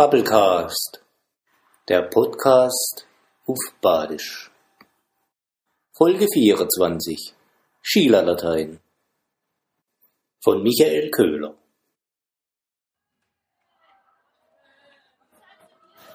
[0.00, 1.04] Bubblecast,
[1.86, 3.06] der Podcast
[3.46, 4.50] auf Badisch.
[5.94, 7.34] Folge 24,
[7.82, 8.80] Schielerlatein
[10.42, 11.54] von Michael Köhler.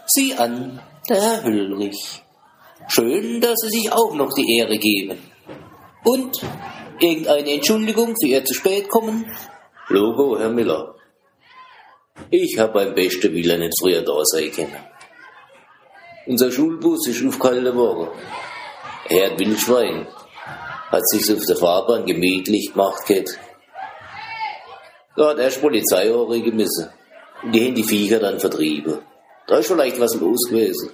[0.07, 2.23] Sieh an, der Herr Hüllrich.
[2.87, 5.19] Schön, dass Sie sich auch noch die Ehre geben.
[6.03, 6.41] Und
[6.99, 9.31] irgendeine Entschuldigung für Ihr zu spät kommen?
[9.89, 10.94] Logo, Herr Miller.
[12.31, 14.83] Ich hab beim besten Willen nicht früher da sein können.
[16.25, 18.11] Unser Schulbus ist auf kalte Woche.
[19.09, 20.07] Er hat Wildschwein.
[20.89, 23.37] Hat sich's auf der Fahrbahn gemütlich gemacht geht.
[25.15, 26.89] Da hat erst Polizei gemessen.
[27.43, 28.99] Und die haben die Viecher dann vertrieben.
[29.47, 30.89] Da ist vielleicht was los gewesen.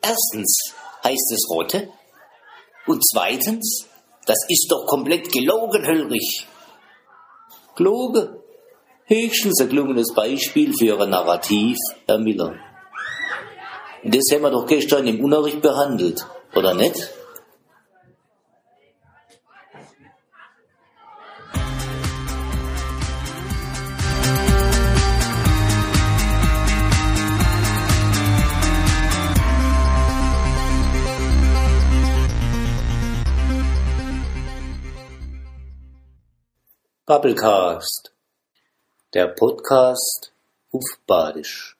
[0.00, 1.88] Erstens heißt es Rotte.
[2.86, 3.86] Und zweitens,
[4.26, 6.46] das ist doch komplett gelogen, Höllrich.
[7.76, 8.41] Gelogen?
[9.06, 12.54] Höchstens ein gelungenes Beispiel für ein Narrativ, Herr Miller.
[14.04, 17.10] Das haben wir doch gestern im Unterricht behandelt, oder nicht?
[37.04, 38.12] Bubblecast
[39.14, 40.32] der Podcast
[40.72, 41.76] auf Badisch